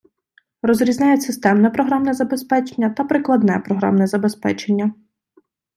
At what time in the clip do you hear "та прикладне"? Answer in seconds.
2.89-3.59